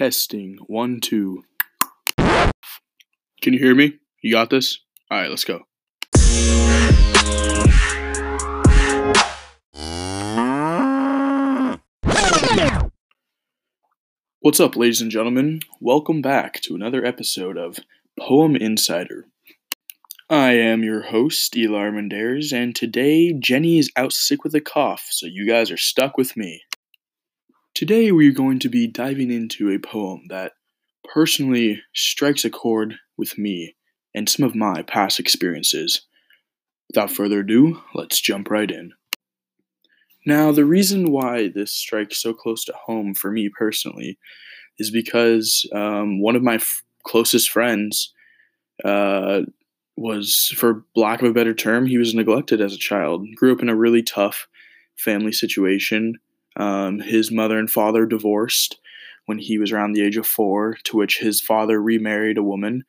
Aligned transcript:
Testing. 0.00 0.56
One, 0.66 0.98
two. 0.98 1.44
Can 2.16 3.52
you 3.52 3.58
hear 3.58 3.74
me? 3.74 3.98
You 4.22 4.32
got 4.32 4.48
this? 4.48 4.78
All 5.10 5.20
right, 5.20 5.28
let's 5.28 5.44
go. 5.44 5.66
What's 14.40 14.58
up, 14.58 14.74
ladies 14.74 15.02
and 15.02 15.10
gentlemen? 15.10 15.60
Welcome 15.82 16.22
back 16.22 16.62
to 16.62 16.74
another 16.74 17.04
episode 17.04 17.58
of 17.58 17.80
Poem 18.18 18.56
Insider. 18.56 19.26
I 20.30 20.52
am 20.52 20.82
your 20.82 21.02
host, 21.02 21.54
Eli 21.54 21.78
Armendariz, 21.78 22.54
and 22.54 22.74
today 22.74 23.34
Jenny 23.34 23.76
is 23.76 23.90
out 23.96 24.14
sick 24.14 24.44
with 24.44 24.54
a 24.54 24.62
cough, 24.62 25.08
so 25.10 25.26
you 25.26 25.46
guys 25.46 25.70
are 25.70 25.76
stuck 25.76 26.16
with 26.16 26.38
me. 26.38 26.62
Today 27.80 28.12
we're 28.12 28.30
going 28.30 28.58
to 28.58 28.68
be 28.68 28.86
diving 28.86 29.30
into 29.30 29.70
a 29.70 29.78
poem 29.78 30.26
that 30.28 30.52
personally 31.02 31.80
strikes 31.94 32.44
a 32.44 32.50
chord 32.50 32.96
with 33.16 33.38
me 33.38 33.74
and 34.14 34.28
some 34.28 34.44
of 34.44 34.54
my 34.54 34.82
past 34.82 35.18
experiences. 35.18 36.02
Without 36.90 37.10
further 37.10 37.40
ado, 37.40 37.80
let's 37.94 38.20
jump 38.20 38.50
right 38.50 38.70
in. 38.70 38.92
Now, 40.26 40.52
the 40.52 40.66
reason 40.66 41.10
why 41.10 41.48
this 41.48 41.72
strikes 41.72 42.20
so 42.20 42.34
close 42.34 42.66
to 42.66 42.74
home 42.74 43.14
for 43.14 43.30
me 43.32 43.48
personally 43.48 44.18
is 44.78 44.90
because 44.90 45.66
um, 45.74 46.20
one 46.20 46.36
of 46.36 46.42
my 46.42 46.56
f- 46.56 46.82
closest 47.04 47.48
friends 47.48 48.12
uh, 48.84 49.40
was, 49.96 50.52
for 50.54 50.84
lack 50.94 51.22
of 51.22 51.30
a 51.30 51.32
better 51.32 51.54
term, 51.54 51.86
he 51.86 51.96
was 51.96 52.14
neglected 52.14 52.60
as 52.60 52.74
a 52.74 52.78
child. 52.78 53.26
Grew 53.36 53.54
up 53.54 53.62
in 53.62 53.70
a 53.70 53.74
really 53.74 54.02
tough 54.02 54.48
family 54.98 55.32
situation. 55.32 56.18
Um, 56.60 57.00
his 57.00 57.30
mother 57.30 57.58
and 57.58 57.70
father 57.70 58.04
divorced 58.06 58.78
when 59.26 59.38
he 59.38 59.58
was 59.58 59.72
around 59.72 59.92
the 59.92 60.02
age 60.02 60.16
of 60.16 60.26
four, 60.26 60.76
to 60.84 60.96
which 60.96 61.18
his 61.18 61.40
father 61.40 61.80
remarried 61.80 62.36
a 62.36 62.42
woman. 62.42 62.84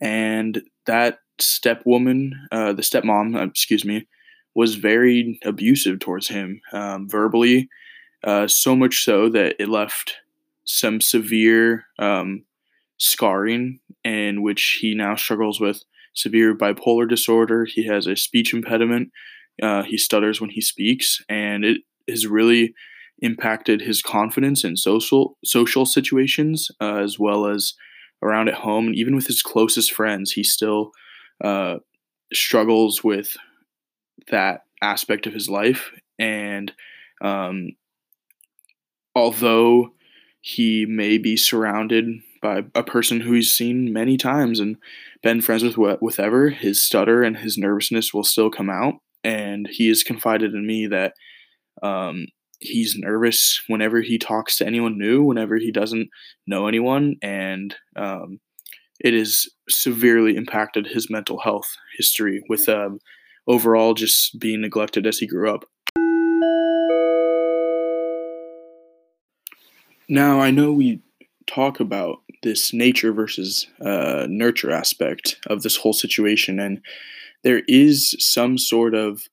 And 0.00 0.62
that 0.86 1.18
stepwoman, 1.40 2.32
uh, 2.52 2.72
the 2.74 2.82
stepmom, 2.82 3.36
uh, 3.36 3.44
excuse 3.44 3.84
me, 3.84 4.06
was 4.54 4.74
very 4.76 5.40
abusive 5.44 5.98
towards 5.98 6.28
him 6.28 6.60
um, 6.72 7.08
verbally, 7.08 7.68
uh, 8.24 8.46
so 8.46 8.76
much 8.76 9.04
so 9.04 9.28
that 9.28 9.56
it 9.58 9.68
left 9.68 10.16
some 10.64 11.00
severe 11.00 11.86
um, 11.98 12.44
scarring, 12.98 13.80
in 14.04 14.42
which 14.42 14.78
he 14.80 14.94
now 14.94 15.16
struggles 15.16 15.60
with 15.60 15.82
severe 16.14 16.54
bipolar 16.54 17.08
disorder. 17.08 17.64
He 17.64 17.86
has 17.86 18.06
a 18.06 18.16
speech 18.16 18.52
impediment. 18.52 19.10
Uh, 19.62 19.82
he 19.82 19.96
stutters 19.96 20.40
when 20.40 20.50
he 20.50 20.60
speaks, 20.60 21.22
and 21.28 21.64
it 21.64 21.78
is 22.06 22.26
really 22.26 22.74
impacted 23.20 23.80
his 23.80 24.02
confidence 24.02 24.64
in 24.64 24.76
social 24.76 25.36
social 25.44 25.84
situations 25.84 26.70
uh, 26.80 26.96
as 26.96 27.18
well 27.18 27.46
as 27.46 27.74
around 28.22 28.48
at 28.48 28.54
home 28.54 28.86
and 28.88 28.96
even 28.96 29.14
with 29.14 29.26
his 29.26 29.42
closest 29.42 29.92
friends. 29.92 30.32
He 30.32 30.42
still 30.42 30.92
uh, 31.42 31.76
struggles 32.32 33.04
with 33.04 33.36
that 34.30 34.62
aspect 34.82 35.26
of 35.26 35.34
his 35.34 35.48
life. 35.48 35.90
And 36.18 36.72
um, 37.20 37.70
although 39.14 39.90
he 40.40 40.86
may 40.86 41.18
be 41.18 41.36
surrounded 41.36 42.06
by 42.40 42.64
a 42.74 42.82
person 42.84 43.20
who 43.20 43.32
he's 43.32 43.52
seen 43.52 43.92
many 43.92 44.16
times 44.16 44.60
and 44.60 44.76
been 45.22 45.40
friends 45.40 45.76
with 45.76 46.00
with 46.00 46.20
ever, 46.20 46.50
his 46.50 46.80
stutter 46.80 47.22
and 47.22 47.38
his 47.38 47.58
nervousness 47.58 48.14
will 48.14 48.24
still 48.24 48.50
come 48.50 48.70
out. 48.70 48.94
And 49.24 49.68
he 49.68 49.88
has 49.88 50.04
confided 50.04 50.54
in 50.54 50.66
me 50.66 50.86
that 50.86 51.14
um, 51.82 52.26
he's 52.60 52.96
nervous 52.96 53.62
whenever 53.68 54.00
he 54.00 54.18
talks 54.18 54.56
to 54.58 54.66
anyone 54.66 54.98
new, 54.98 55.22
whenever 55.22 55.56
he 55.56 55.70
doesn't 55.70 56.08
know 56.46 56.66
anyone, 56.66 57.16
and 57.22 57.74
um, 57.96 58.40
it 59.00 59.14
has 59.14 59.48
severely 59.68 60.36
impacted 60.36 60.86
his 60.86 61.10
mental 61.10 61.38
health 61.38 61.76
history 61.96 62.42
with 62.48 62.68
um, 62.68 62.98
overall 63.46 63.94
just 63.94 64.38
being 64.38 64.60
neglected 64.60 65.06
as 65.06 65.18
he 65.18 65.26
grew 65.26 65.52
up. 65.52 65.64
Now, 70.08 70.40
I 70.40 70.50
know 70.50 70.72
we 70.72 71.00
talk 71.46 71.80
about 71.80 72.20
this 72.42 72.72
nature 72.72 73.12
versus 73.12 73.66
uh, 73.80 74.26
nurture 74.28 74.70
aspect 74.70 75.38
of 75.48 75.62
this 75.62 75.76
whole 75.76 75.92
situation, 75.92 76.58
and 76.58 76.80
there 77.42 77.62
is 77.68 78.16
some 78.18 78.58
sort 78.58 78.94
of 78.94 79.28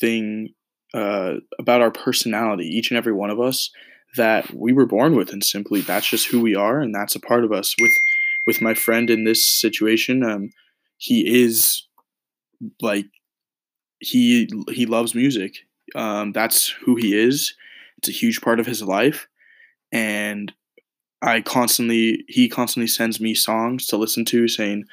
thing 0.00 0.52
uh, 0.94 1.34
about 1.58 1.80
our 1.80 1.90
personality, 1.90 2.66
each 2.66 2.90
and 2.90 2.98
every 2.98 3.12
one 3.12 3.30
of 3.30 3.40
us, 3.40 3.70
that 4.16 4.52
we 4.52 4.72
were 4.72 4.86
born 4.86 5.16
with, 5.16 5.32
and 5.32 5.42
simply 5.42 5.80
that's 5.80 6.08
just 6.08 6.28
who 6.28 6.40
we 6.40 6.54
are, 6.54 6.80
and 6.80 6.94
that's 6.94 7.14
a 7.14 7.20
part 7.20 7.44
of 7.44 7.52
us. 7.52 7.74
With 7.80 7.92
with 8.46 8.60
my 8.60 8.74
friend 8.74 9.08
in 9.10 9.24
this 9.24 9.46
situation, 9.46 10.22
um, 10.22 10.50
he 10.98 11.42
is 11.42 11.86
like 12.80 13.06
he 14.00 14.48
he 14.70 14.86
loves 14.86 15.14
music. 15.14 15.56
Um, 15.94 16.32
that's 16.32 16.68
who 16.68 16.96
he 16.96 17.18
is. 17.18 17.54
It's 17.98 18.08
a 18.08 18.12
huge 18.12 18.40
part 18.40 18.60
of 18.60 18.66
his 18.66 18.82
life, 18.82 19.28
and 19.92 20.52
I 21.22 21.40
constantly 21.40 22.24
he 22.28 22.48
constantly 22.48 22.88
sends 22.88 23.20
me 23.20 23.34
songs 23.34 23.86
to 23.88 23.96
listen 23.96 24.24
to, 24.26 24.48
saying, 24.48 24.84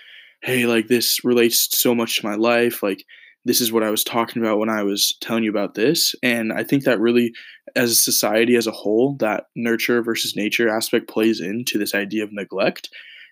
"Hey, 0.41 0.66
like 0.66 0.87
this 0.87 1.23
relates 1.23 1.77
so 1.77 1.95
much 1.95 2.19
to 2.19 2.27
my 2.27 2.35
life. 2.35 2.83
Like 2.83 3.05
this 3.49 3.61
is 3.61 3.71
what 3.71 3.83
I 3.83 3.89
was 3.89 4.03
talking 4.03 4.41
about 4.41 4.59
when 4.59 4.69
I 4.69 4.83
was 4.83 5.17
telling 5.21 5.43
you 5.43 5.49
about 5.49 5.73
this." 5.73 6.13
And 6.21 6.53
I 6.53 6.63
think 6.63 6.83
that 6.83 6.99
really, 6.99 7.33
as 7.75 7.91
a 7.91 7.95
society 7.95 8.55
as 8.55 8.67
a 8.67 8.71
whole, 8.71 9.15
that 9.19 9.45
nurture 9.55 10.03
versus 10.03 10.35
nature 10.35 10.69
aspect 10.69 11.09
plays 11.09 11.41
into 11.41 11.77
this 11.77 11.95
idea 11.95 12.23
of 12.23 12.31
neglect 12.31 12.89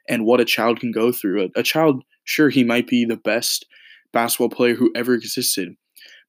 and 0.10 0.26
what 0.26 0.42
a 0.42 0.46
child 0.46 0.80
can 0.80 0.92
go 0.92 1.12
through. 1.12 1.44
A, 1.44 1.60
a 1.60 1.64
child, 1.64 2.04
sure, 2.24 2.50
he 2.50 2.64
might 2.64 2.88
be 2.88 3.06
the 3.06 3.18
best 3.18 3.66
basketball 4.14 4.50
player 4.50 4.76
who 4.76 4.92
ever 4.96 5.14
existed. 5.14 5.76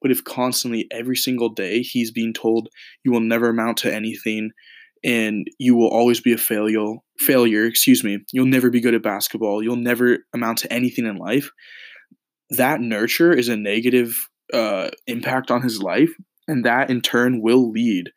But 0.01 0.11
if 0.11 0.25
constantly, 0.25 0.87
every 0.91 1.17
single 1.17 1.49
day, 1.49 1.83
he's 1.83 2.11
being 2.11 2.33
told 2.33 2.69
you 3.05 3.13
will 3.13 3.21
never 3.21 3.49
amount 3.49 3.79
to 3.79 3.95
anything 3.95 4.51
and 5.05 5.47
you 5.59 5.77
will 5.77 5.89
always 5.89 6.21
be 6.21 6.33
a 6.33 6.39
failure, 6.39 6.95
failure, 7.19 7.65
excuse 7.65 8.03
me, 8.03 8.19
you'll 8.33 8.47
never 8.47 8.71
be 8.71 8.81
good 8.81 8.95
at 8.95 9.03
basketball, 9.03 9.63
you'll 9.63 9.77
never 9.77 10.19
amount 10.35 10.59
to 10.59 10.73
anything 10.73 11.07
in 11.07 11.17
life, 11.17 11.51
that 12.51 12.81
nurture 12.81 13.33
is 13.33 13.49
a 13.49 13.57
negative 13.57 14.29
uh, 14.53 14.91
impact 15.07 15.51
on 15.51 15.63
his 15.63 15.83
life. 15.83 16.11
And 16.47 16.65
that 16.65 16.91
in 16.91 17.03
turn 17.03 17.43
will 17.43 17.71
lead 17.71 18.11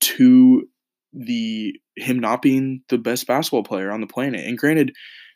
to 0.00 0.68
the 1.12 1.78
him 1.96 2.18
not 2.18 2.42
being 2.42 2.82
the 2.88 2.98
best 2.98 3.26
basketball 3.26 3.62
player 3.62 3.90
on 3.90 4.00
the 4.00 4.06
planet. 4.06 4.44
And 4.44 4.58
granted, 4.58 4.92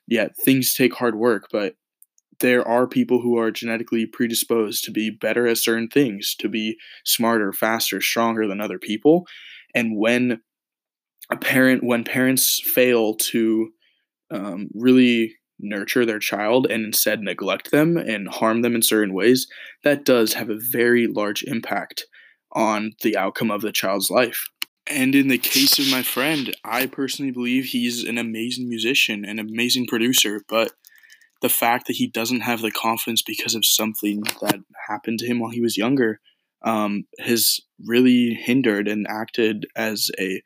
yeah, 0.06 0.28
things 0.44 0.74
take 0.74 0.94
hard 0.94 1.14
work, 1.14 1.48
but 1.50 1.74
there 2.40 2.66
are 2.66 2.86
people 2.86 3.20
who 3.20 3.38
are 3.38 3.50
genetically 3.50 4.06
predisposed 4.06 4.84
to 4.84 4.90
be 4.90 5.10
better 5.10 5.46
at 5.46 5.58
certain 5.58 5.88
things, 5.88 6.34
to 6.38 6.48
be 6.48 6.76
smarter, 7.04 7.52
faster, 7.52 8.00
stronger 8.00 8.46
than 8.46 8.60
other 8.60 8.78
people. 8.78 9.26
And 9.74 9.96
when 9.96 10.40
a 11.30 11.36
parent, 11.36 11.84
when 11.84 12.02
parents 12.02 12.60
fail 12.64 13.14
to 13.14 13.70
um, 14.30 14.68
really 14.74 15.36
nurture 15.62 16.04
their 16.04 16.18
child 16.18 16.66
and 16.70 16.84
instead 16.84 17.20
neglect 17.20 17.70
them 17.70 17.96
and 17.96 18.28
harm 18.28 18.62
them 18.62 18.74
in 18.74 18.82
certain 18.82 19.14
ways, 19.14 19.46
that 19.84 20.04
does 20.04 20.34
have 20.34 20.50
a 20.50 20.58
very 20.58 21.06
large 21.06 21.42
impact 21.44 22.06
on 22.52 22.92
the 23.02 23.16
outcome 23.16 23.50
of 23.50 23.62
the 23.62 23.72
child's 23.72 24.10
life. 24.10 24.48
And 24.86 25.14
in 25.14 25.28
the 25.28 25.38
case 25.38 25.78
of 25.78 25.90
my 25.90 26.02
friend, 26.02 26.54
I 26.64 26.86
personally 26.86 27.30
believe 27.30 27.66
he's 27.66 28.02
an 28.02 28.18
amazing 28.18 28.68
musician, 28.68 29.24
an 29.24 29.38
amazing 29.38 29.86
producer, 29.86 30.42
but 30.48 30.72
the 31.42 31.48
fact 31.48 31.86
that 31.86 31.96
he 31.96 32.06
doesn't 32.06 32.40
have 32.40 32.60
the 32.60 32.70
confidence 32.70 33.22
because 33.22 33.54
of 33.54 33.64
something 33.64 34.22
that 34.40 34.60
happened 34.88 35.20
to 35.20 35.26
him 35.26 35.38
while 35.38 35.50
he 35.50 35.60
was 35.60 35.76
younger 35.76 36.20
um, 36.62 37.04
has 37.18 37.60
really 37.86 38.34
hindered 38.34 38.88
and 38.88 39.06
acted 39.08 39.66
as 39.76 40.10
a 40.18 40.42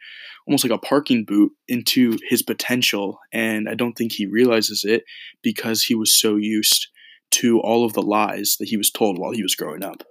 almost 0.46 0.64
like 0.64 0.72
a 0.72 0.78
parking 0.78 1.24
boot 1.24 1.52
into 1.66 2.16
his 2.28 2.42
potential 2.42 3.18
and 3.32 3.68
i 3.68 3.74
don't 3.74 3.94
think 3.94 4.12
he 4.12 4.26
realizes 4.26 4.84
it 4.84 5.04
because 5.42 5.82
he 5.82 5.94
was 5.94 6.14
so 6.14 6.36
used 6.36 6.88
to 7.30 7.58
all 7.60 7.84
of 7.84 7.92
the 7.94 8.02
lies 8.02 8.56
that 8.60 8.68
he 8.68 8.76
was 8.76 8.90
told 8.90 9.18
while 9.18 9.32
he 9.32 9.42
was 9.42 9.56
growing 9.56 9.82
up 9.82 10.04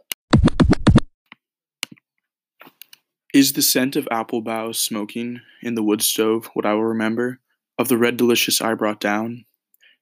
is 3.33 3.54
the 3.54 3.62
scent 3.62 3.95
of 3.95 4.07
apple 4.12 4.42
boughs 4.42 4.77
smoking 4.77 5.39
in 5.62 5.75
the 5.75 5.83
wood 5.83 6.01
stove 6.01 6.50
what 6.54 6.66
i 6.66 6.74
will 6.74 6.83
remember 6.83 7.39
of 7.80 7.88
the 7.88 7.98
red 7.98 8.18
delicious 8.18 8.62
i 8.62 8.74
brought 8.74 9.00
down 9.00 9.45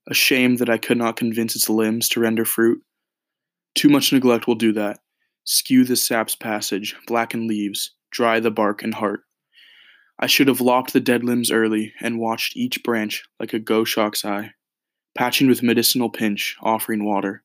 a 0.08 0.14
shame 0.14 0.58
that 0.58 0.70
I 0.70 0.78
could 0.78 0.98
not 0.98 1.16
convince 1.16 1.56
its 1.56 1.70
limbs 1.70 2.10
to 2.10 2.20
render 2.20 2.46
fruit. 2.46 2.81
Too 3.75 3.90
much 3.90 4.12
neglect 4.12 4.48
will 4.48 4.56
do 4.56 4.74
that. 4.74 5.00
Skew 5.44 5.84
the 5.86 5.96
sap's 5.96 6.36
passage, 6.36 6.96
blacken 7.08 7.48
leaves, 7.48 7.92
dry 8.12 8.40
the 8.40 8.52
bark 8.52 8.84
and 8.84 8.94
heart. 8.96 9.26
I 10.20 10.28
should 10.28 10.48
have 10.48 10.62
lopped 10.62 10.94
the 10.94 11.00
dead 11.00 11.24
limbs 11.24 11.52
early 11.52 11.94
and 12.02 12.20
watched 12.20 12.56
each 12.58 12.84
branch 12.84 13.24
like 13.40 13.54
a 13.54 13.60
goshawk's 13.60 14.24
eye, 14.24 14.54
patching 15.16 15.48
with 15.48 15.64
medicinal 15.64 16.10
pinch, 16.10 16.58
offering 16.62 17.04
water. 17.06 17.44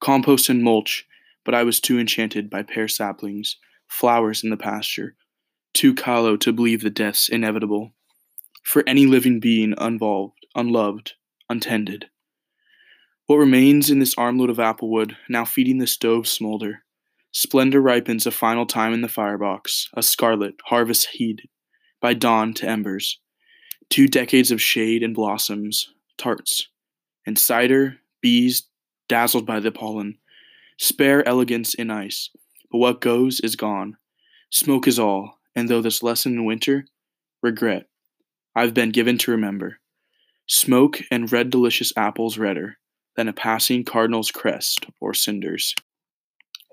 Compost 0.00 0.48
and 0.48 0.62
mulch, 0.62 1.06
but 1.44 1.54
I 1.54 1.62
was 1.64 1.80
too 1.80 1.98
enchanted 1.98 2.50
by 2.50 2.62
pear 2.62 2.88
saplings, 2.88 3.56
flowers 3.88 4.44
in 4.44 4.50
the 4.50 4.56
pasture, 4.56 5.16
too 5.72 5.94
callow 5.94 6.36
to 6.36 6.52
believe 6.52 6.82
the 6.82 6.90
death's 6.90 7.28
inevitable. 7.28 7.92
for 8.62 8.82
any 8.86 9.06
living 9.06 9.40
being 9.40 9.74
unvolved, 9.78 10.46
unloved, 10.56 11.14
untended. 11.48 12.10
What 13.26 13.36
remains 13.36 13.90
in 13.90 14.00
this 14.00 14.16
armload 14.18 14.50
of 14.50 14.56
applewood, 14.58 15.16
now 15.28 15.44
feeding 15.44 15.78
the 15.78 15.86
stove 15.86 16.26
smolder? 16.26 16.84
Splendor 17.38 17.82
ripens 17.82 18.26
a 18.26 18.30
final 18.30 18.64
time 18.64 18.94
in 18.94 19.02
the 19.02 19.10
firebox, 19.10 19.90
a 19.92 20.02
scarlet 20.02 20.54
harvest 20.64 21.08
heeded, 21.12 21.50
by 22.00 22.14
dawn 22.14 22.54
to 22.54 22.66
embers. 22.66 23.20
Two 23.90 24.08
decades 24.08 24.50
of 24.50 24.62
shade 24.62 25.02
and 25.02 25.14
blossoms, 25.14 25.92
tarts, 26.16 26.68
and 27.26 27.38
cider, 27.38 27.98
bees 28.22 28.70
dazzled 29.06 29.44
by 29.44 29.60
the 29.60 29.70
pollen. 29.70 30.16
Spare 30.78 31.28
elegance 31.28 31.74
in 31.74 31.90
ice, 31.90 32.30
but 32.72 32.78
what 32.78 33.02
goes 33.02 33.38
is 33.40 33.54
gone. 33.54 33.98
Smoke 34.48 34.88
is 34.88 34.98
all, 34.98 35.38
and 35.54 35.68
though 35.68 35.82
this 35.82 36.02
lesson 36.02 36.32
in 36.32 36.46
winter, 36.46 36.86
regret, 37.42 37.86
I've 38.54 38.72
been 38.72 38.92
given 38.92 39.18
to 39.18 39.30
remember. 39.30 39.80
Smoke 40.46 41.00
and 41.10 41.30
red 41.30 41.50
delicious 41.50 41.92
apples 41.98 42.38
redder 42.38 42.78
than 43.14 43.28
a 43.28 43.34
passing 43.34 43.84
cardinal's 43.84 44.30
crest 44.30 44.86
or 45.02 45.12
cinders. 45.12 45.74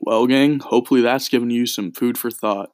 Well, 0.05 0.27
gang, 0.27 0.59
hopefully 0.59 0.99
that's 0.99 1.29
given 1.29 1.49
you 1.49 1.65
some 1.65 1.93
food 1.93 2.17
for 2.17 2.29
thought. 2.29 2.71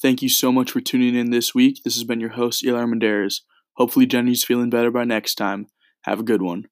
Thank 0.00 0.22
you 0.22 0.28
so 0.28 0.52
much 0.52 0.70
for 0.70 0.80
tuning 0.80 1.16
in 1.16 1.30
this 1.30 1.56
week. 1.56 1.80
This 1.82 1.96
has 1.96 2.04
been 2.04 2.20
your 2.20 2.30
host, 2.30 2.64
Eli 2.64 2.80
Armendariz. 2.80 3.40
Hopefully, 3.74 4.06
Jenny's 4.06 4.44
feeling 4.44 4.70
better 4.70 4.92
by 4.92 5.04
next 5.04 5.34
time. 5.34 5.66
Have 6.02 6.20
a 6.20 6.24
good 6.24 6.40
one. 6.40 6.66